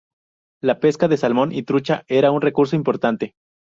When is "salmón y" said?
1.15-1.61